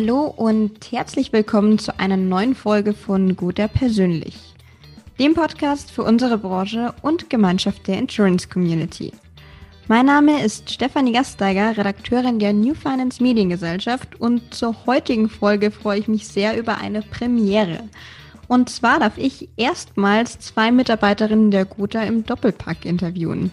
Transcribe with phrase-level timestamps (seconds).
[0.00, 4.36] Hallo und herzlich willkommen zu einer neuen Folge von Guter Persönlich,
[5.18, 9.10] dem Podcast für unsere Branche und Gemeinschaft der Insurance Community.
[9.88, 15.98] Mein Name ist Stefanie Gasteiger, Redakteurin der New Finance Mediengesellschaft und zur heutigen Folge freue
[15.98, 17.80] ich mich sehr über eine Premiere.
[18.46, 23.50] Und zwar darf ich erstmals zwei Mitarbeiterinnen der Gotha im Doppelpack interviewen.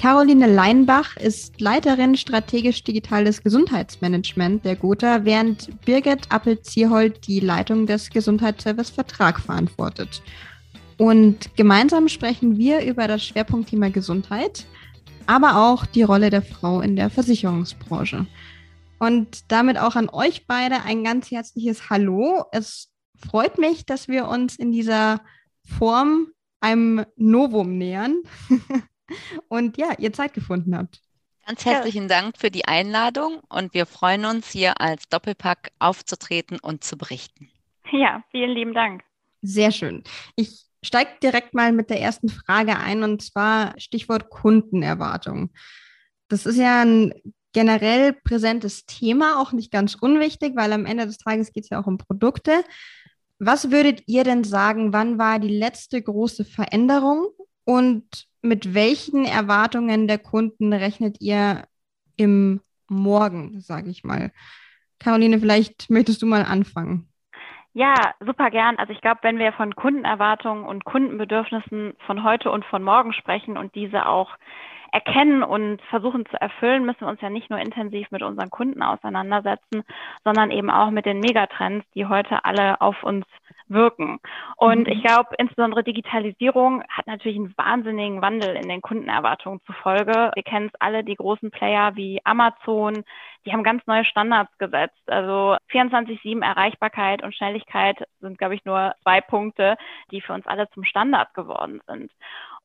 [0.00, 8.08] Caroline Leinbach ist Leiterin strategisch digitales Gesundheitsmanagement der Gotha, während Birgit Appel-Zierhold die Leitung des
[8.08, 10.22] Gesundheitsservice Vertrag verantwortet.
[10.96, 14.64] Und gemeinsam sprechen wir über das Schwerpunktthema Gesundheit,
[15.26, 18.26] aber auch die Rolle der Frau in der Versicherungsbranche.
[19.00, 22.46] Und damit auch an euch beide ein ganz herzliches Hallo.
[22.52, 22.88] Es
[23.18, 25.20] freut mich, dass wir uns in dieser
[25.62, 26.28] Form
[26.60, 28.22] einem Novum nähern
[29.48, 31.00] und ja, ihr Zeit gefunden habt.
[31.46, 32.20] Ganz herzlichen ja.
[32.20, 37.48] Dank für die Einladung und wir freuen uns, hier als Doppelpack aufzutreten und zu berichten.
[37.92, 39.02] Ja, vielen lieben Dank.
[39.42, 40.04] Sehr schön.
[40.36, 45.50] Ich steige direkt mal mit der ersten Frage ein und zwar Stichwort Kundenerwartung.
[46.28, 47.12] Das ist ja ein
[47.52, 51.80] generell präsentes Thema, auch nicht ganz unwichtig, weil am Ende des Tages geht es ja
[51.80, 52.62] auch um Produkte.
[53.38, 57.28] Was würdet ihr denn sagen, wann war die letzte große Veränderung
[57.64, 61.64] und mit welchen Erwartungen der Kunden rechnet ihr
[62.16, 64.32] im Morgen, sage ich mal?
[64.98, 67.08] Caroline, vielleicht möchtest du mal anfangen.
[67.72, 68.76] Ja, super gern.
[68.78, 73.56] Also ich glaube, wenn wir von Kundenerwartungen und Kundenbedürfnissen von heute und von morgen sprechen
[73.56, 74.36] und diese auch
[74.92, 78.82] erkennen und versuchen zu erfüllen, müssen wir uns ja nicht nur intensiv mit unseren Kunden
[78.82, 79.84] auseinandersetzen,
[80.24, 83.24] sondern eben auch mit den Megatrends, die heute alle auf uns
[83.70, 84.18] wirken.
[84.56, 84.92] Und mhm.
[84.92, 90.30] ich glaube, insbesondere Digitalisierung hat natürlich einen wahnsinnigen Wandel in den Kundenerwartungen zufolge.
[90.34, 93.04] Wir kennen es alle, die großen Player wie Amazon,
[93.46, 95.00] die haben ganz neue Standards gesetzt.
[95.06, 99.76] Also 24-7 Erreichbarkeit und Schnelligkeit sind, glaube ich, nur zwei Punkte,
[100.10, 102.12] die für uns alle zum Standard geworden sind.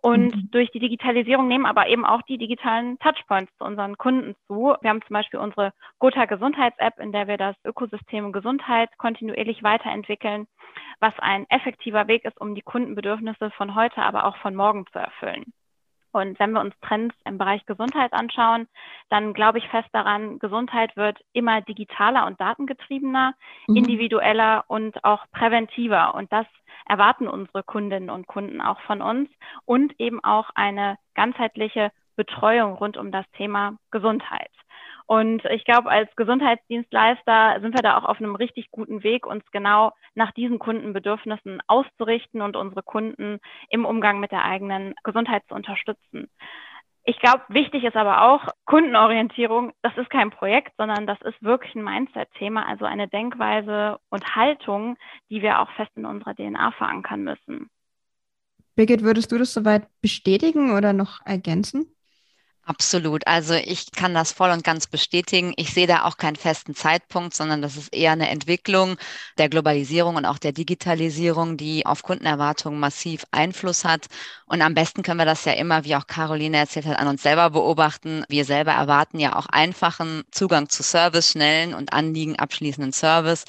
[0.06, 0.52] Und mhm.
[0.52, 4.76] durch die Digitalisierung nehmen aber eben auch die digitalen Touchpoints zu unseren Kunden zu.
[4.80, 10.46] Wir haben zum Beispiel unsere Gotha Gesundheits-App, in der wir das Ökosystem Gesundheit kontinuierlich weiterentwickeln,
[11.00, 15.00] was ein effektiver Weg ist, um die Kundenbedürfnisse von heute, aber auch von morgen zu
[15.00, 15.52] erfüllen.
[16.16, 18.70] Und wenn wir uns Trends im Bereich Gesundheit anschauen,
[19.10, 23.34] dann glaube ich fest daran, Gesundheit wird immer digitaler und datengetriebener,
[23.68, 23.76] mhm.
[23.76, 26.16] individueller und auch präventiver.
[26.16, 26.46] Und das
[26.88, 29.30] erwarten unsere Kundinnen und Kunden auch von uns
[29.66, 34.52] und eben auch eine ganzheitliche Betreuung rund um das Thema Gesundheit.
[35.08, 39.44] Und ich glaube, als Gesundheitsdienstleister sind wir da auch auf einem richtig guten Weg, uns
[39.52, 43.40] genau nach diesen Kundenbedürfnissen auszurichten und unsere Kunden
[43.70, 46.28] im Umgang mit der eigenen Gesundheit zu unterstützen.
[47.08, 49.74] Ich glaube, wichtig ist aber auch Kundenorientierung.
[49.84, 54.98] Das ist kein Projekt, sondern das ist wirklich ein Mindset-Thema, also eine Denkweise und Haltung,
[55.30, 57.70] die wir auch fest in unserer DNA verankern müssen.
[58.76, 61.95] Birgit, würdest du das soweit bestätigen oder noch ergänzen?
[62.68, 63.28] Absolut.
[63.28, 65.54] Also ich kann das voll und ganz bestätigen.
[65.56, 68.98] Ich sehe da auch keinen festen Zeitpunkt, sondern das ist eher eine Entwicklung
[69.38, 74.08] der Globalisierung und auch der Digitalisierung, die auf Kundenerwartungen massiv Einfluss hat.
[74.48, 77.22] Und am besten können wir das ja immer, wie auch Caroline erzählt hat, an uns
[77.22, 78.24] selber beobachten.
[78.30, 83.46] Wir selber erwarten ja auch einfachen Zugang zu Service, schnellen und Anliegen abschließenden Service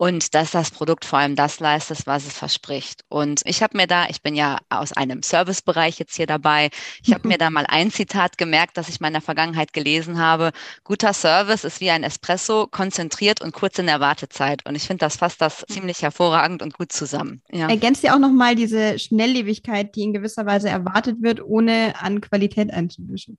[0.00, 3.04] und dass das Produkt vor allem das leistet, was es verspricht.
[3.10, 6.70] Und ich habe mir da, ich bin ja aus einem Servicebereich jetzt hier dabei,
[7.04, 10.18] ich habe mir da mal ein Zitat gemerkt, das ich mal in der Vergangenheit gelesen
[10.18, 10.52] habe.
[10.84, 14.64] Guter Service ist wie ein Espresso, konzentriert und kurz in der Wartezeit.
[14.66, 17.42] Und ich finde, das fasst das ziemlich hervorragend und gut zusammen.
[17.52, 17.68] Ja.
[17.68, 22.72] Ergänzt ihr auch nochmal diese Schnelllebigkeit, die in gewisser Weise erwartet wird, ohne an Qualität
[22.72, 23.36] einzubüßen?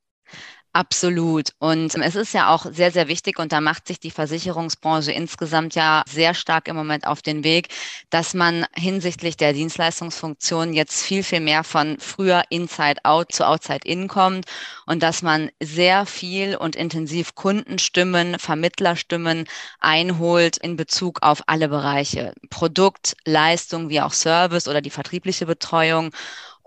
[0.73, 1.49] Absolut.
[1.59, 5.75] Und es ist ja auch sehr, sehr wichtig und da macht sich die Versicherungsbranche insgesamt
[5.75, 7.67] ja sehr stark im Moment auf den Weg,
[8.09, 13.81] dass man hinsichtlich der Dienstleistungsfunktion jetzt viel, viel mehr von früher Inside Out zu Outside
[13.83, 14.45] In kommt
[14.85, 19.47] und dass man sehr viel und intensiv Kundenstimmen, Vermittlerstimmen
[19.81, 22.33] einholt in Bezug auf alle Bereiche.
[22.49, 26.11] Produkt, Leistung wie auch Service oder die vertriebliche Betreuung.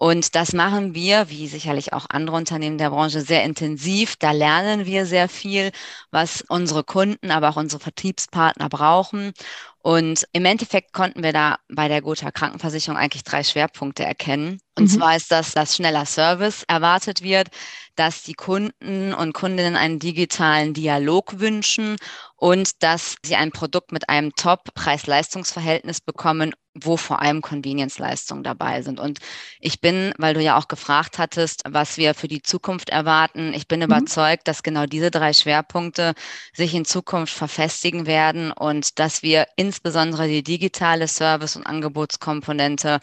[0.05, 4.17] Und das machen wir, wie sicherlich auch andere Unternehmen der Branche, sehr intensiv.
[4.17, 5.73] Da lernen wir sehr viel,
[6.11, 9.33] was unsere Kunden, aber auch unsere Vertriebspartner brauchen.
[9.79, 14.61] Und im Endeffekt konnten wir da bei der Gotha Krankenversicherung eigentlich drei Schwerpunkte erkennen.
[14.77, 14.89] Und mhm.
[14.99, 17.49] zwar ist das, dass schneller Service erwartet wird,
[17.97, 21.97] dass die Kunden und Kundinnen einen digitalen Dialog wünschen
[22.37, 28.99] und dass sie ein Produkt mit einem Top-Preis-Leistungs-Verhältnis bekommen wo vor allem Convenience-Leistungen dabei sind.
[28.99, 29.21] Und
[29.61, 33.69] ich bin, weil du ja auch gefragt hattest, was wir für die Zukunft erwarten, ich
[33.69, 33.87] bin mhm.
[33.87, 36.15] überzeugt, dass genau diese drei Schwerpunkte
[36.53, 43.01] sich in Zukunft verfestigen werden und dass wir insbesondere die digitale Service- und Angebotskomponente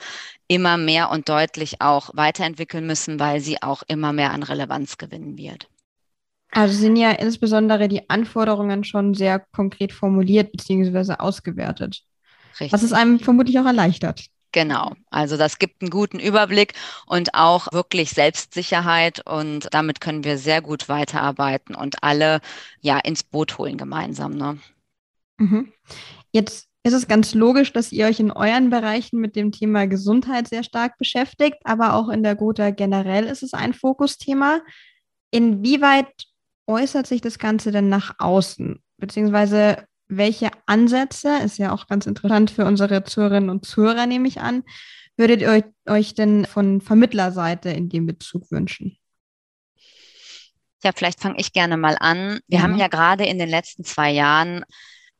[0.48, 5.38] immer mehr und deutlich auch weiterentwickeln müssen, weil sie auch immer mehr an Relevanz gewinnen
[5.38, 5.70] wird.
[6.52, 11.14] Also sind ja insbesondere die Anforderungen schon sehr konkret formuliert bzw.
[11.14, 12.04] ausgewertet.
[12.52, 12.74] Richtig.
[12.74, 14.26] Was es einem vermutlich auch erleichtert.
[14.54, 16.74] Genau, also das gibt einen guten Überblick
[17.06, 22.42] und auch wirklich Selbstsicherheit und damit können wir sehr gut weiterarbeiten und alle
[22.82, 24.36] ja ins Boot holen gemeinsam.
[24.36, 24.58] Ne?
[25.38, 25.72] Mhm.
[26.34, 30.50] Jetzt ist es ganz logisch, dass ihr euch in euren Bereichen mit dem Thema Gesundheit
[30.50, 34.62] sehr stark beschäftigt, aber auch in der Gotha generell ist es ein Fokusthema.
[35.30, 36.12] Inwieweit
[36.68, 38.82] äußert sich das Ganze denn nach außen?
[38.98, 44.42] Beziehungsweise welche Ansätze, ist ja auch ganz interessant für unsere Zuhörerinnen und Zuhörer, nehme ich
[44.42, 44.64] an,
[45.18, 48.98] würdet ihr euch, euch denn von Vermittlerseite in dem Bezug wünschen?
[50.84, 52.40] Ja, vielleicht fange ich gerne mal an.
[52.48, 52.64] Wir mhm.
[52.64, 54.64] haben ja gerade in den letzten zwei Jahren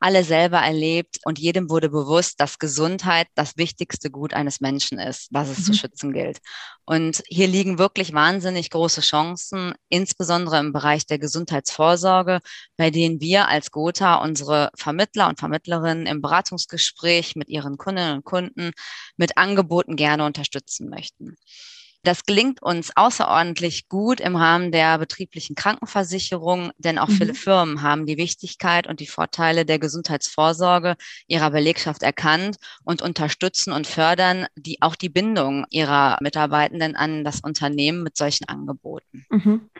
[0.02, 5.28] alle selber erlebt und jedem wurde bewusst, dass Gesundheit das wichtigste Gut eines Menschen ist,
[5.30, 5.62] was es mhm.
[5.62, 6.38] zu schützen gilt.
[6.84, 12.40] Und hier liegen wirklich wahnsinnig große Chancen, insbesondere im Bereich der Gesundheitsvorsorge,
[12.76, 18.24] bei denen wir als Gotha unsere Vermittler und Vermittlerinnen im Beratungsgespräch mit ihren Kundinnen und
[18.24, 18.72] Kunden
[19.16, 21.36] mit Angeboten gerne unterstützen möchten.
[22.04, 27.12] Das gelingt uns außerordentlich gut im Rahmen der betrieblichen Krankenversicherung, denn auch mhm.
[27.12, 30.96] viele Firmen haben die Wichtigkeit und die Vorteile der Gesundheitsvorsorge
[31.28, 37.40] ihrer Belegschaft erkannt und unterstützen und fördern die, auch die Bindung ihrer Mitarbeitenden an das
[37.40, 39.24] Unternehmen mit solchen Angeboten.
[39.30, 39.70] Mhm.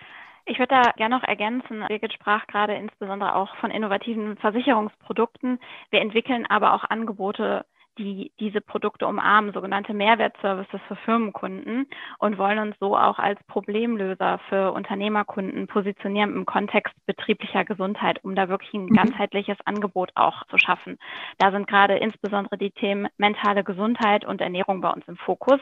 [0.44, 1.84] Ich würde da gerne noch ergänzen.
[1.86, 5.60] Birgit sprach gerade insbesondere auch von innovativen Versicherungsprodukten.
[5.90, 7.64] Wir entwickeln aber auch Angebote
[7.98, 11.86] die diese Produkte umarmen, sogenannte Mehrwertservices für Firmenkunden
[12.18, 18.34] und wollen uns so auch als Problemlöser für Unternehmerkunden positionieren im Kontext betrieblicher Gesundheit, um
[18.34, 18.96] da wirklich ein mhm.
[18.96, 20.98] ganzheitliches Angebot auch zu schaffen.
[21.38, 25.60] Da sind gerade insbesondere die Themen mentale Gesundheit und Ernährung bei uns im Fokus.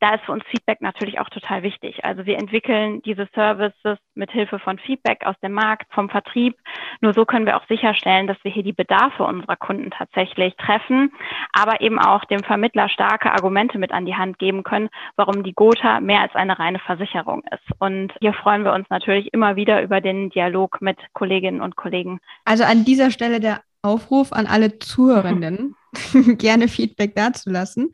[0.00, 2.04] Da ist für uns Feedback natürlich auch total wichtig.
[2.04, 6.56] Also wir entwickeln diese Services mit Hilfe von Feedback aus dem Markt, vom Vertrieb.
[7.00, 11.12] Nur so können wir auch sicherstellen, dass wir hier die Bedarfe unserer Kunden tatsächlich treffen,
[11.52, 15.54] aber eben auch dem Vermittler starke Argumente mit an die Hand geben können, warum die
[15.54, 17.80] Gotha mehr als eine reine Versicherung ist.
[17.80, 22.20] Und hier freuen wir uns natürlich immer wieder über den Dialog mit Kolleginnen und Kollegen.
[22.44, 25.76] Also an dieser Stelle der Aufruf an alle Zuhörenden,
[26.38, 27.90] gerne Feedback dazulassen.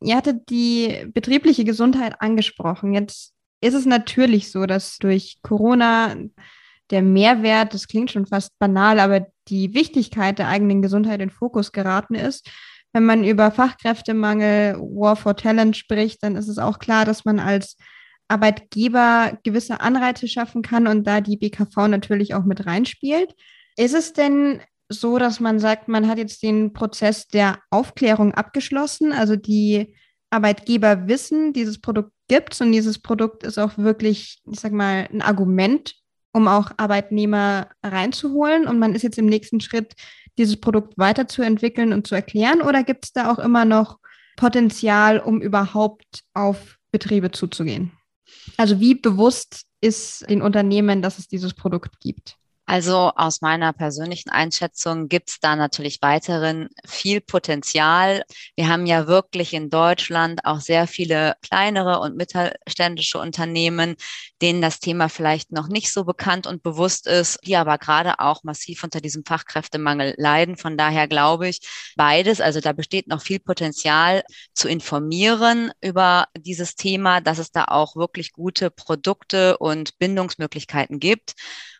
[0.00, 2.94] Ihr hattet die betriebliche Gesundheit angesprochen.
[2.94, 6.16] Jetzt ist es natürlich so, dass durch Corona
[6.90, 11.72] der Mehrwert, das klingt schon fast banal, aber die Wichtigkeit der eigenen Gesundheit in Fokus
[11.72, 12.50] geraten ist
[12.92, 17.38] wenn man über Fachkräftemangel, War for Talent spricht, dann ist es auch klar, dass man
[17.38, 17.76] als
[18.28, 23.34] Arbeitgeber gewisse Anreize schaffen kann und da die BKV natürlich auch mit reinspielt.
[23.76, 29.12] Ist es denn so, dass man sagt, man hat jetzt den Prozess der Aufklärung abgeschlossen?
[29.12, 29.94] Also die
[30.30, 35.08] Arbeitgeber wissen, dieses Produkt gibt es und dieses Produkt ist auch wirklich, ich sag mal,
[35.12, 35.94] ein Argument,
[36.32, 38.66] um auch Arbeitnehmer reinzuholen.
[38.68, 39.94] Und man ist jetzt im nächsten Schritt
[40.38, 42.62] dieses Produkt weiterzuentwickeln und zu erklären?
[42.62, 43.98] Oder gibt es da auch immer noch
[44.36, 47.92] Potenzial, um überhaupt auf Betriebe zuzugehen?
[48.56, 52.36] Also wie bewusst ist den Unternehmen, dass es dieses Produkt gibt?
[52.70, 58.22] Also aus meiner persönlichen Einschätzung gibt es da natürlich weiterhin viel Potenzial.
[58.54, 63.96] Wir haben ja wirklich in Deutschland auch sehr viele kleinere und mittelständische Unternehmen,
[64.40, 68.44] denen das Thema vielleicht noch nicht so bekannt und bewusst ist, die aber gerade auch
[68.44, 70.56] massiv unter diesem Fachkräftemangel leiden.
[70.56, 71.58] Von daher glaube ich,
[71.96, 74.22] beides, also da besteht noch viel Potenzial
[74.54, 81.34] zu informieren über dieses Thema, dass es da auch wirklich gute Produkte und Bindungsmöglichkeiten gibt.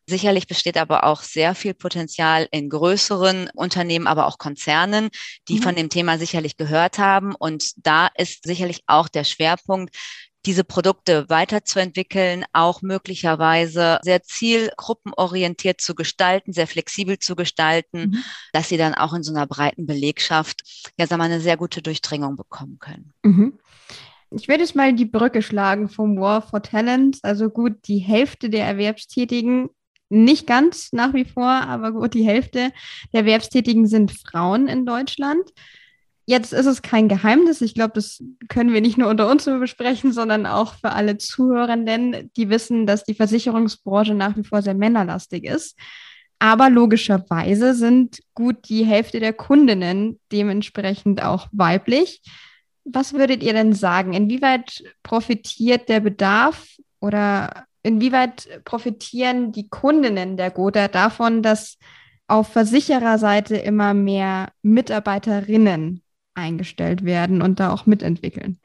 [0.07, 5.11] Sicherlich besteht aber auch sehr viel Potenzial in größeren Unternehmen, aber auch Konzernen,
[5.49, 5.63] die mhm.
[5.63, 7.35] von dem Thema sicherlich gehört haben.
[7.35, 9.97] Und da ist sicherlich auch der Schwerpunkt,
[10.47, 18.25] diese Produkte weiterzuentwickeln, auch möglicherweise sehr zielgruppenorientiert zu gestalten, sehr flexibel zu gestalten, mhm.
[18.53, 21.83] dass sie dann auch in so einer breiten Belegschaft ja sagen wir, eine sehr gute
[21.83, 23.13] Durchdringung bekommen können.
[23.23, 23.59] Mhm.
[24.31, 27.23] Ich werde jetzt mal die Brücke schlagen vom War for Talents.
[27.25, 29.71] Also gut, die Hälfte der Erwerbstätigen
[30.11, 32.73] nicht ganz nach wie vor, aber gut, die Hälfte
[33.13, 35.51] der Erwerbstätigen sind Frauen in Deutschland.
[36.27, 37.61] Jetzt ist es kein Geheimnis.
[37.61, 42.31] Ich glaube, das können wir nicht nur unter uns besprechen, sondern auch für alle Zuhörenden,
[42.37, 45.77] die wissen, dass die Versicherungsbranche nach wie vor sehr männerlastig ist.
[46.39, 52.23] Aber logischerweise sind gut die Hälfte der Kundinnen dementsprechend auch weiblich.
[52.85, 54.15] Was würdet ihr denn sagen?
[54.15, 56.67] Inwieweit profitiert der Bedarf
[56.99, 61.79] oder inwieweit profitieren die Kundinnen der Gotha davon, dass
[62.29, 66.03] auf Versichererseite immer mehr Mitarbeiterinnen
[66.35, 68.59] eingestellt werden und da auch mitentwickeln?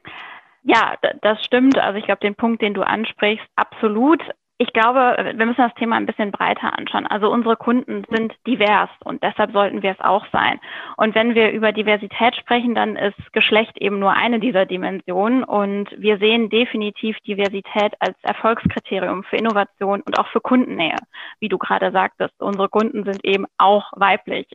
[0.62, 1.78] Ja, das stimmt.
[1.78, 4.20] Also ich glaube, den Punkt, den du ansprichst, absolut.
[4.58, 7.06] Ich glaube, wir müssen das Thema ein bisschen breiter anschauen.
[7.06, 10.58] Also unsere Kunden sind divers und deshalb sollten wir es auch sein.
[10.96, 15.44] Und wenn wir über Diversität sprechen, dann ist Geschlecht eben nur eine dieser Dimensionen.
[15.44, 20.96] Und wir sehen definitiv Diversität als Erfolgskriterium für Innovation und auch für Kundennähe.
[21.38, 24.46] Wie du gerade sagtest, unsere Kunden sind eben auch weiblich.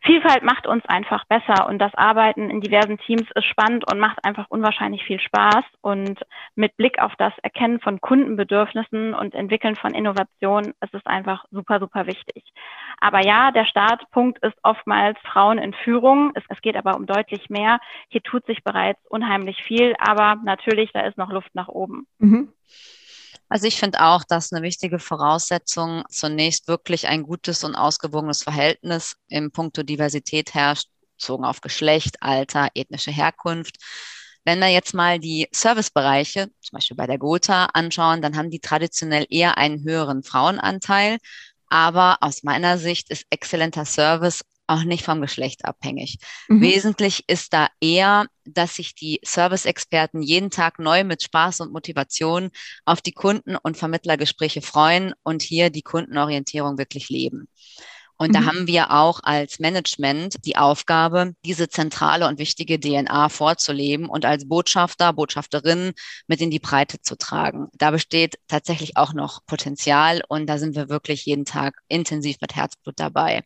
[0.00, 4.24] Vielfalt macht uns einfach besser und das Arbeiten in diversen Teams ist spannend und macht
[4.24, 5.64] einfach unwahrscheinlich viel Spaß.
[5.80, 6.20] Und
[6.54, 11.80] mit Blick auf das Erkennen von Kundenbedürfnissen und Entwickeln von Innovationen ist es einfach super,
[11.80, 12.44] super wichtig.
[13.00, 16.30] Aber ja, der Startpunkt ist oftmals Frauen in Führung.
[16.34, 17.80] Es, es geht aber um deutlich mehr.
[18.08, 22.06] Hier tut sich bereits unheimlich viel, aber natürlich, da ist noch Luft nach oben.
[22.18, 22.52] Mhm.
[23.48, 29.16] Also ich finde auch, dass eine wichtige Voraussetzung zunächst wirklich ein gutes und ausgewogenes Verhältnis
[29.28, 33.76] im Punkto Diversität herrscht, bezogen auf Geschlecht, Alter, ethnische Herkunft.
[34.44, 38.60] Wenn wir jetzt mal die Servicebereiche, zum Beispiel bei der Gotha, anschauen, dann haben die
[38.60, 41.18] traditionell eher einen höheren Frauenanteil.
[41.68, 46.18] Aber aus meiner Sicht ist exzellenter Service auch nicht vom Geschlecht abhängig.
[46.48, 46.60] Mhm.
[46.60, 52.50] Wesentlich ist da eher, dass sich die Service-Experten jeden Tag neu mit Spaß und Motivation
[52.84, 57.48] auf die Kunden- und Vermittlergespräche freuen und hier die Kundenorientierung wirklich leben.
[58.18, 58.32] Und mhm.
[58.32, 64.24] da haben wir auch als Management die Aufgabe, diese zentrale und wichtige DNA vorzuleben und
[64.24, 65.92] als Botschafter, Botschafterin
[66.26, 67.68] mit in die Breite zu tragen.
[67.74, 72.56] Da besteht tatsächlich auch noch Potenzial und da sind wir wirklich jeden Tag intensiv mit
[72.56, 73.42] Herzblut dabei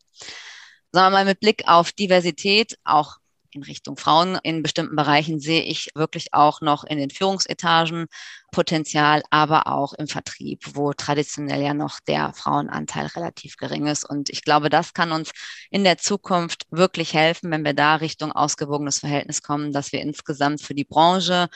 [0.92, 3.16] sagen wir mal, mit Blick auf Diversität, auch
[3.54, 8.06] in Richtung Frauen in bestimmten Bereichen sehe ich wirklich auch noch in den Führungsetagen
[8.50, 14.08] Potenzial, aber auch im Vertrieb, wo traditionell ja noch der Frauenanteil relativ gering ist.
[14.08, 15.32] Und ich glaube, das kann uns
[15.70, 20.62] in der Zukunft wirklich helfen, wenn wir da Richtung ausgewogenes Verhältnis kommen, dass wir insgesamt
[20.62, 21.48] für die Branche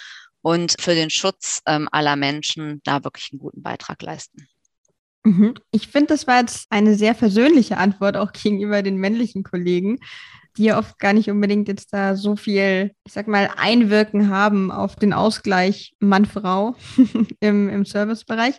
[0.42, 4.48] und für den Schutz ähm, aller Menschen da wirklich einen guten Beitrag leisten.
[5.26, 5.54] Mhm.
[5.72, 9.98] Ich finde, das war jetzt eine sehr persönliche Antwort auch gegenüber den männlichen Kollegen,
[10.56, 14.70] die ja oft gar nicht unbedingt jetzt da so viel, ich sag mal, Einwirken haben
[14.70, 16.76] auf den Ausgleich Mann-Frau
[17.40, 18.54] im, im Servicebereich.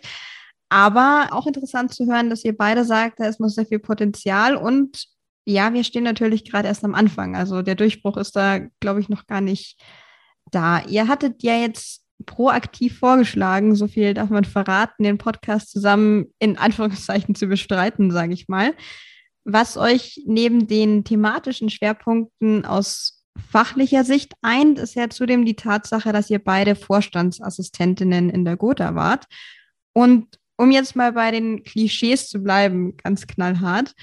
[0.68, 4.54] Aber auch interessant zu hören, dass ihr beide sagt, da ist noch sehr viel Potenzial
[4.54, 5.06] und
[5.46, 7.34] ja, wir stehen natürlich gerade erst am Anfang.
[7.34, 9.80] Also der Durchbruch ist da, glaube ich, noch gar nicht
[10.50, 10.82] da.
[10.82, 16.58] Ihr hattet ja jetzt proaktiv vorgeschlagen, so viel darf man verraten, den Podcast zusammen in
[16.58, 18.74] Anführungszeichen zu bestreiten, sage ich mal.
[19.44, 26.12] Was euch neben den thematischen Schwerpunkten aus fachlicher Sicht eint, ist ja zudem die Tatsache,
[26.12, 29.26] dass ihr beide Vorstandsassistentinnen in der Gotha wart.
[29.92, 33.94] Und um jetzt mal bei den Klischees zu bleiben, ganz knallhart,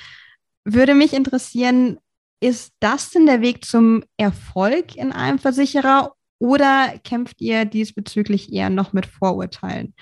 [0.63, 1.99] würde mich interessieren,
[2.39, 8.69] ist das denn der Weg zum Erfolg in einem Versicherer oder kämpft ihr diesbezüglich eher
[8.69, 9.93] noch mit Vorurteilen?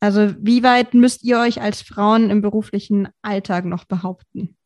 [0.00, 4.56] Also wie weit müsst ihr euch als Frauen im beruflichen Alltag noch behaupten?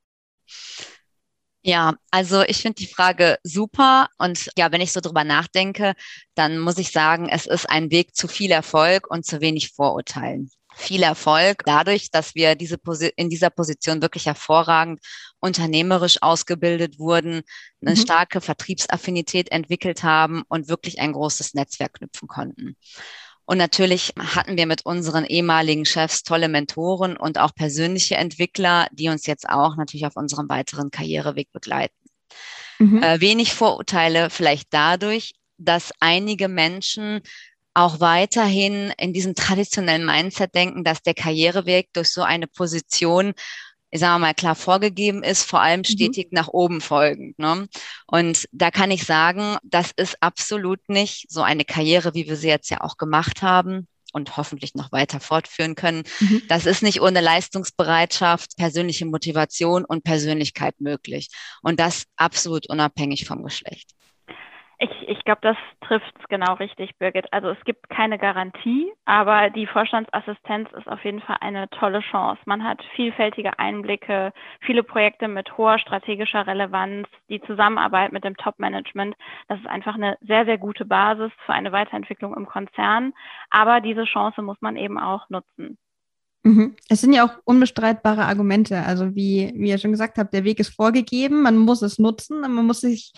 [1.62, 5.94] Ja, also ich finde die Frage super und ja, wenn ich so drüber nachdenke,
[6.35, 10.50] dann muss ich sagen, es ist ein Weg zu viel Erfolg und zu wenig Vorurteilen
[10.74, 12.78] viel Erfolg dadurch, dass wir diese
[13.16, 15.00] in dieser Position wirklich hervorragend
[15.40, 17.42] unternehmerisch ausgebildet wurden,
[17.80, 18.00] eine mhm.
[18.00, 22.76] starke Vertriebsaffinität entwickelt haben und wirklich ein großes Netzwerk knüpfen konnten.
[23.46, 29.08] Und natürlich hatten wir mit unseren ehemaligen Chefs tolle Mentoren und auch persönliche Entwickler, die
[29.10, 31.94] uns jetzt auch natürlich auf unserem weiteren Karriereweg begleiten.
[32.78, 33.02] Mhm.
[33.02, 37.20] Äh, wenig Vorurteile vielleicht dadurch, dass einige Menschen
[37.74, 43.34] auch weiterhin in diesem traditionellen Mindset denken, dass der Karriereweg durch so eine Position
[43.96, 45.84] sagen wir mal, klar vorgegeben ist, vor allem mhm.
[45.84, 46.36] stetig mhm.
[46.36, 47.38] nach oben folgend.
[47.38, 47.68] Ne?
[48.06, 52.48] Und da kann ich sagen, das ist absolut nicht so eine Karriere, wie wir sie
[52.48, 56.04] jetzt ja auch gemacht haben und hoffentlich noch weiter fortführen können.
[56.20, 56.42] Mhm.
[56.48, 61.28] Das ist nicht ohne Leistungsbereitschaft, persönliche Motivation und Persönlichkeit möglich.
[61.62, 63.90] Und das absolut unabhängig vom Geschlecht.
[64.78, 67.32] Ich, ich glaube, das trifft es genau richtig, Birgit.
[67.32, 72.42] Also es gibt keine Garantie, aber die Vorstandsassistenz ist auf jeden Fall eine tolle Chance.
[72.46, 79.14] Man hat vielfältige Einblicke, viele Projekte mit hoher strategischer Relevanz, die Zusammenarbeit mit dem Top-Management.
[79.48, 83.12] Das ist einfach eine sehr, sehr gute Basis für eine Weiterentwicklung im Konzern.
[83.50, 85.78] Aber diese Chance muss man eben auch nutzen.
[86.44, 86.76] Mhm.
[86.90, 88.82] Es sind ja auch unbestreitbare Argumente.
[88.82, 92.40] Also wie, wie ihr schon gesagt habt, der Weg ist vorgegeben, man muss es nutzen,
[92.42, 93.12] man muss sich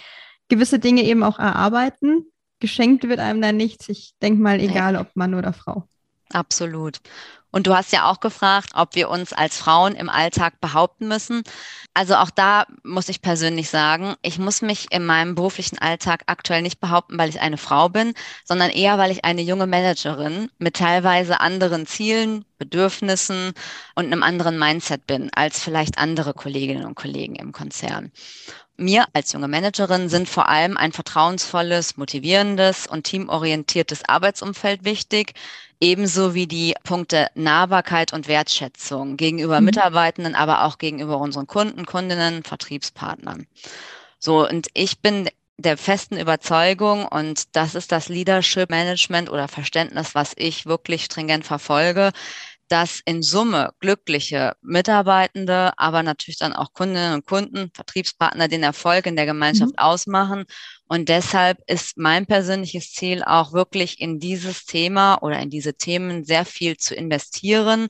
[0.48, 2.26] gewisse Dinge eben auch erarbeiten.
[2.60, 3.88] Geschenkt wird einem da nichts.
[3.88, 5.86] Ich denke mal, egal ob Mann oder Frau.
[6.30, 7.00] Absolut.
[7.50, 11.42] Und du hast ja auch gefragt, ob wir uns als Frauen im Alltag behaupten müssen.
[11.94, 16.60] Also auch da muss ich persönlich sagen, ich muss mich in meinem beruflichen Alltag aktuell
[16.60, 18.12] nicht behaupten, weil ich eine Frau bin,
[18.44, 23.52] sondern eher, weil ich eine junge Managerin mit teilweise anderen Zielen, Bedürfnissen
[23.94, 28.12] und einem anderen Mindset bin als vielleicht andere Kolleginnen und Kollegen im Konzern.
[28.78, 35.32] Mir als junge Managerin sind vor allem ein vertrauensvolles, motivierendes und teamorientiertes Arbeitsumfeld wichtig,
[35.80, 39.66] ebenso wie die Punkte Nahbarkeit und Wertschätzung gegenüber mhm.
[39.66, 43.46] Mitarbeitenden, aber auch gegenüber unseren Kunden, Kundinnen, Vertriebspartnern.
[44.18, 45.28] So, und ich bin
[45.58, 51.46] der festen Überzeugung, und das ist das Leadership Management oder Verständnis, was ich wirklich stringent
[51.46, 52.12] verfolge,
[52.68, 59.06] dass in Summe glückliche Mitarbeitende, aber natürlich dann auch Kundinnen und Kunden, Vertriebspartner den Erfolg
[59.06, 59.78] in der Gemeinschaft mhm.
[59.78, 60.44] ausmachen.
[60.88, 66.24] Und deshalb ist mein persönliches Ziel auch wirklich in dieses Thema oder in diese Themen
[66.24, 67.88] sehr viel zu investieren.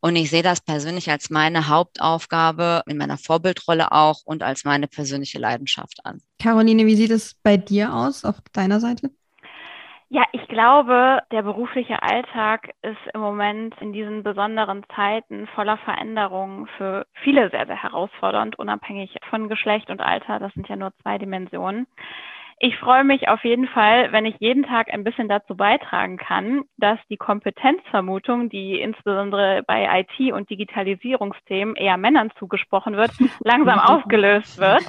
[0.00, 4.88] Und ich sehe das persönlich als meine Hauptaufgabe in meiner Vorbildrolle auch und als meine
[4.88, 6.20] persönliche Leidenschaft an.
[6.38, 9.10] Caroline, wie sieht es bei dir aus auf deiner Seite?
[10.08, 16.68] Ja, ich glaube, der berufliche Alltag ist im Moment in diesen besonderen Zeiten voller Veränderungen
[16.78, 20.38] für viele sehr, sehr herausfordernd, unabhängig von Geschlecht und Alter.
[20.38, 21.88] Das sind ja nur zwei Dimensionen.
[22.58, 26.62] Ich freue mich auf jeden Fall, wenn ich jeden Tag ein bisschen dazu beitragen kann,
[26.78, 33.10] dass die Kompetenzvermutung, die insbesondere bei IT- und Digitalisierungsthemen eher Männern zugesprochen wird,
[33.40, 34.84] langsam aufgelöst wird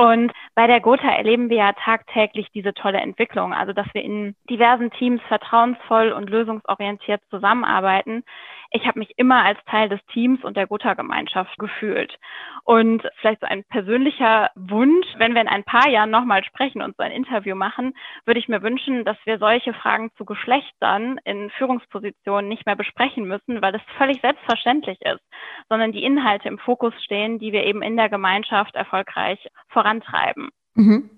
[0.00, 4.34] und bei der Gotha erleben wir ja tagtäglich diese tolle Entwicklung, also dass wir in
[4.48, 8.24] diversen Teams vertrauensvoll und lösungsorientiert zusammenarbeiten.
[8.70, 12.16] Ich habe mich immer als Teil des Teams und der Gotha-Gemeinschaft gefühlt.
[12.64, 16.96] Und vielleicht so ein persönlicher Wunsch, wenn wir in ein paar Jahren nochmal sprechen und
[16.96, 17.94] so ein Interview machen,
[18.26, 23.24] würde ich mir wünschen, dass wir solche Fragen zu Geschlechtern in Führungspositionen nicht mehr besprechen
[23.24, 25.22] müssen, weil es völlig selbstverständlich ist,
[25.68, 30.50] sondern die Inhalte im Fokus stehen, die wir eben in der Gemeinschaft erfolgreich vorantreiben.
[30.74, 31.10] Mhm.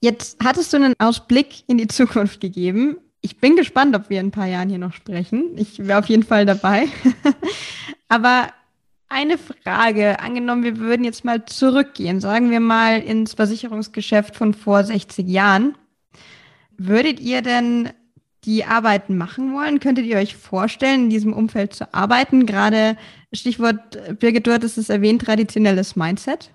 [0.00, 2.98] Jetzt hattest du einen Ausblick in die Zukunft gegeben.
[3.26, 5.58] Ich bin gespannt, ob wir in ein paar Jahren hier noch sprechen.
[5.58, 6.86] Ich wäre auf jeden Fall dabei.
[8.08, 8.52] Aber
[9.08, 14.84] eine Frage, angenommen, wir würden jetzt mal zurückgehen, sagen wir mal ins Versicherungsgeschäft von vor
[14.84, 15.76] 60 Jahren.
[16.78, 17.90] Würdet ihr denn
[18.44, 19.80] die Arbeiten machen wollen?
[19.80, 22.46] Könntet ihr euch vorstellen, in diesem Umfeld zu arbeiten?
[22.46, 22.96] Gerade
[23.32, 26.52] Stichwort, Birgit, du hattest es erwähnt, traditionelles Mindset.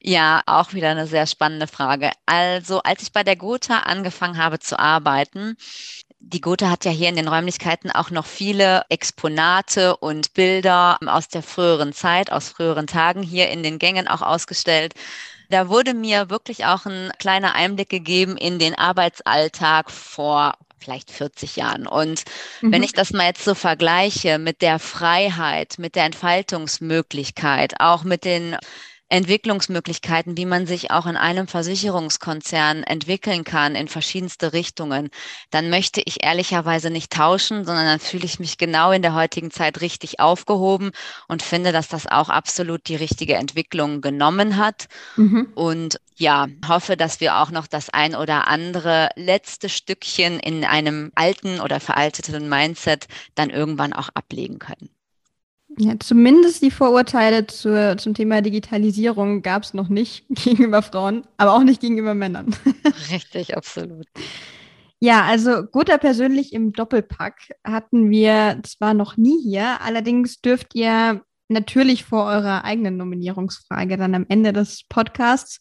[0.00, 2.12] Ja, auch wieder eine sehr spannende Frage.
[2.24, 5.56] Also, als ich bei der Gotha angefangen habe zu arbeiten,
[6.20, 11.28] die Gotha hat ja hier in den Räumlichkeiten auch noch viele Exponate und Bilder aus
[11.28, 14.94] der früheren Zeit, aus früheren Tagen hier in den Gängen auch ausgestellt.
[15.50, 21.56] Da wurde mir wirklich auch ein kleiner Einblick gegeben in den Arbeitsalltag vor vielleicht 40
[21.56, 21.86] Jahren.
[21.86, 22.24] Und
[22.60, 22.72] mhm.
[22.72, 28.24] wenn ich das mal jetzt so vergleiche mit der Freiheit, mit der Entfaltungsmöglichkeit, auch mit
[28.24, 28.56] den
[29.08, 35.10] Entwicklungsmöglichkeiten, wie man sich auch in einem Versicherungskonzern entwickeln kann in verschiedenste Richtungen,
[35.50, 39.50] dann möchte ich ehrlicherweise nicht tauschen, sondern dann fühle ich mich genau in der heutigen
[39.50, 40.90] Zeit richtig aufgehoben
[41.26, 44.88] und finde, dass das auch absolut die richtige Entwicklung genommen hat.
[45.16, 45.48] Mhm.
[45.54, 51.12] Und ja, hoffe, dass wir auch noch das ein oder andere letzte Stückchen in einem
[51.14, 54.90] alten oder veralteten Mindset dann irgendwann auch ablegen können.
[55.76, 61.54] Ja, zumindest die Vorurteile zur, zum Thema Digitalisierung gab es noch nicht gegenüber Frauen, aber
[61.54, 62.54] auch nicht gegenüber Männern.
[63.10, 64.06] Richtig, absolut.
[65.00, 71.22] Ja, also Guter persönlich im Doppelpack hatten wir zwar noch nie hier, allerdings dürft ihr
[71.48, 75.60] natürlich vor eurer eigenen Nominierungsfrage dann am Ende des Podcasts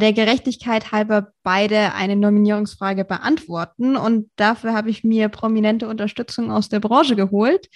[0.00, 3.96] der Gerechtigkeit halber beide eine Nominierungsfrage beantworten.
[3.96, 7.68] Und dafür habe ich mir prominente Unterstützung aus der Branche geholt.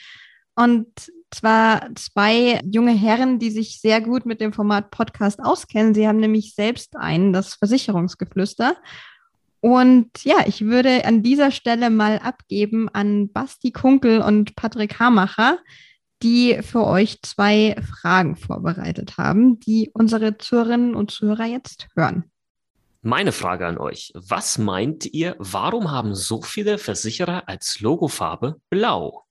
[0.54, 0.88] Und
[1.30, 5.94] zwar zwei junge Herren, die sich sehr gut mit dem Format Podcast auskennen.
[5.94, 8.76] Sie haben nämlich selbst einen, das Versicherungsgeflüster.
[9.60, 15.58] Und ja, ich würde an dieser Stelle mal abgeben an Basti Kunkel und Patrick Hamacher,
[16.22, 22.24] die für euch zwei Fragen vorbereitet haben, die unsere Zuhörerinnen und Zuhörer jetzt hören.
[23.02, 24.12] Meine Frage an euch.
[24.14, 29.24] Was meint ihr, warum haben so viele Versicherer als Logofarbe blau?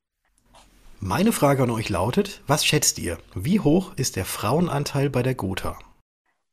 [1.02, 3.20] Meine Frage an euch lautet, was schätzt ihr?
[3.34, 5.80] Wie hoch ist der Frauenanteil bei der Gotha?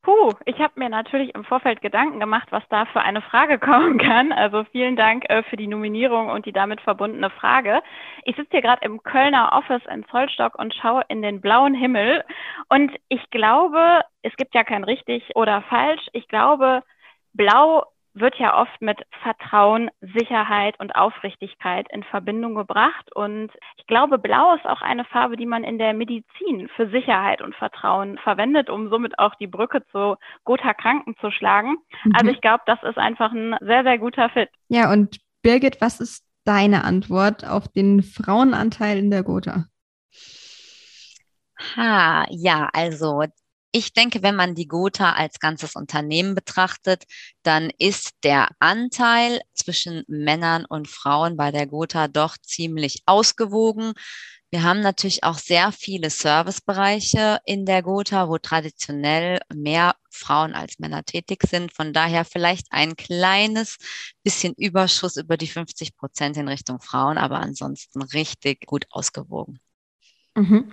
[0.03, 3.99] Puh, ich habe mir natürlich im Vorfeld Gedanken gemacht, was da für eine Frage kommen
[3.99, 4.31] kann.
[4.31, 7.83] Also vielen Dank äh, für die Nominierung und die damit verbundene Frage.
[8.23, 12.23] Ich sitze hier gerade im Kölner Office in Zollstock und schaue in den blauen Himmel.
[12.69, 16.07] Und ich glaube, es gibt ja kein richtig oder falsch.
[16.13, 16.85] Ich glaube,
[17.33, 17.83] blau
[18.18, 23.14] wird ja oft mit Vertrauen, Sicherheit und Aufrichtigkeit in Verbindung gebracht.
[23.14, 27.42] Und ich glaube, Blau ist auch eine Farbe, die man in der Medizin für Sicherheit
[27.42, 31.76] und Vertrauen verwendet, um somit auch die Brücke zu Gotha Kranken zu schlagen.
[32.05, 32.12] Mhm.
[32.16, 34.48] Also ich glaube, das ist einfach ein sehr, sehr guter Fit.
[34.68, 39.66] Ja, und Birgit, was ist deine Antwort auf den Frauenanteil in der Gotha?
[41.76, 43.24] Ha, ja, also
[43.72, 47.05] ich denke, wenn man die Gotha als ganzes Unternehmen betrachtet,
[47.42, 53.92] dann ist der Anteil zwischen Männern und Frauen bei der Gotha doch ziemlich ausgewogen.
[54.50, 60.79] Wir haben natürlich auch sehr viele Servicebereiche in der Gotha, wo traditionell mehr Frauen als
[60.79, 61.74] Männer tätig sind.
[61.74, 63.76] Von daher vielleicht ein kleines
[64.22, 69.59] bisschen Überschuss über die 50 Prozent in Richtung Frauen, aber ansonsten richtig gut ausgewogen.
[70.37, 70.72] Mhm.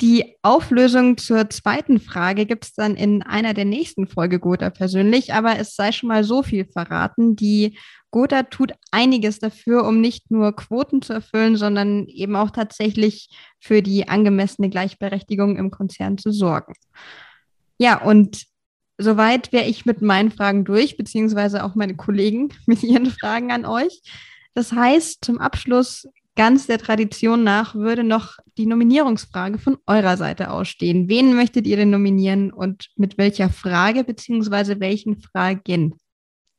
[0.00, 5.34] Die Auflösung zur zweiten Frage gibt es dann in einer der nächsten Folge Gotha persönlich,
[5.34, 7.34] aber es sei schon mal so viel verraten.
[7.34, 7.76] Die
[8.12, 13.82] Gotha tut einiges dafür, um nicht nur Quoten zu erfüllen, sondern eben auch tatsächlich für
[13.82, 16.74] die angemessene Gleichberechtigung im Konzern zu sorgen.
[17.76, 18.46] Ja, und
[18.98, 23.64] soweit wäre ich mit meinen Fragen durch, beziehungsweise auch meine Kollegen mit ihren Fragen an
[23.64, 24.00] euch.
[24.54, 26.08] Das heißt, zum Abschluss
[26.38, 31.08] ganz der Tradition nach würde noch die Nominierungsfrage von eurer Seite ausstehen.
[31.08, 35.98] Wen möchtet ihr denn nominieren und mit welcher Frage beziehungsweise welchen Fragen?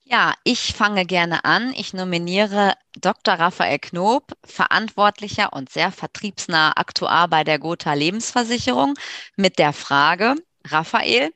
[0.04, 1.72] Ja, ich fange gerne an.
[1.78, 3.36] Ich nominiere Dr.
[3.36, 8.96] Raphael Knob, verantwortlicher und sehr vertriebsnaher Aktuar bei der Gotha Lebensversicherung,
[9.38, 10.36] mit der Frage,
[10.68, 11.32] Raphael,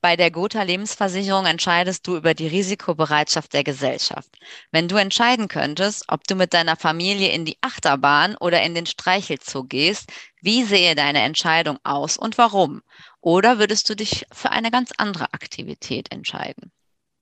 [0.00, 4.30] bei der Gotha Lebensversicherung entscheidest du über die Risikobereitschaft der Gesellschaft.
[4.70, 8.86] Wenn du entscheiden könntest, ob du mit deiner Familie in die Achterbahn oder in den
[8.86, 12.82] Streichelzoo gehst, wie sehe deine Entscheidung aus und warum?
[13.20, 16.70] Oder würdest du dich für eine ganz andere Aktivität entscheiden?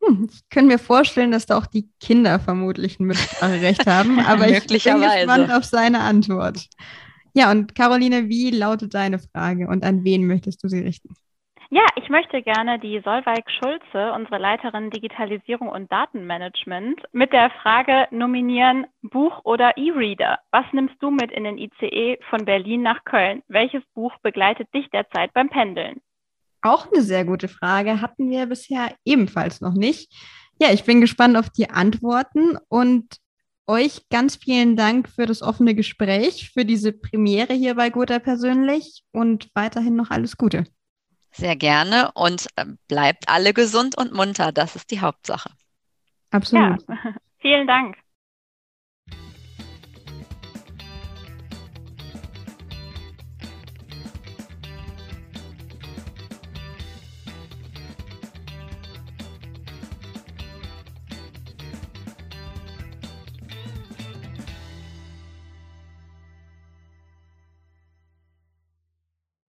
[0.03, 4.49] Hm, ich könnte mir vorstellen, dass da auch die Kinder vermutlich ein Mitspracherecht haben, aber
[4.49, 6.67] ich bin gespannt auf seine Antwort.
[7.33, 11.15] Ja, und Caroline, wie lautet deine Frage und an wen möchtest du sie richten?
[11.71, 18.07] Ja, ich möchte gerne die Solveig Schulze, unsere Leiterin Digitalisierung und Datenmanagement, mit der Frage
[18.13, 20.39] nominieren Buch oder E-Reader.
[20.53, 23.43] Was nimmst du mit in den ICE von Berlin nach Köln?
[23.49, 26.01] Welches Buch begleitet dich derzeit beim Pendeln?
[26.63, 30.13] Auch eine sehr gute Frage, hatten wir bisher ebenfalls noch nicht.
[30.61, 33.17] Ja, ich bin gespannt auf die Antworten und
[33.67, 39.03] euch ganz vielen Dank für das offene Gespräch, für diese Premiere hier bei Gotha persönlich
[39.13, 40.65] und weiterhin noch alles Gute.
[41.37, 44.53] Sehr gerne und äh, bleibt alle gesund und munter.
[44.53, 45.51] Das ist die Hauptsache.
[46.31, 46.83] Absolut.
[46.89, 47.15] Ja.
[47.39, 47.99] Vielen Dank.